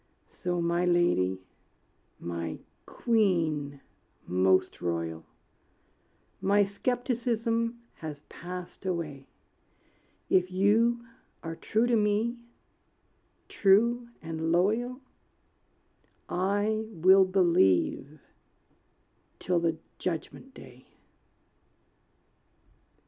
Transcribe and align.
So 0.29 0.59
my 0.59 0.83
lady, 0.83 1.43
my 2.19 2.57
queen 2.87 3.81
most 4.25 4.81
royal, 4.81 5.27
My 6.41 6.65
skepticism 6.65 7.79
has 7.97 8.21
passed 8.21 8.83
away; 8.83 9.27
If 10.27 10.49
you 10.51 11.05
are 11.43 11.55
true 11.55 11.85
to 11.85 11.95
me, 11.95 12.39
true 13.47 14.09
and 14.23 14.51
loyal, 14.51 15.01
I 16.27 16.85
will 16.89 17.23
believe 17.25 18.21
till 19.37 19.59
the 19.59 19.77
Judgment 19.99 20.55
day. 20.55 20.87